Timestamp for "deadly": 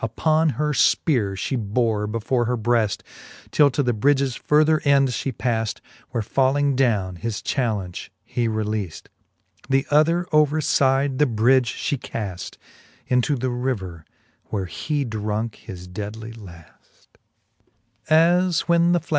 15.85-16.31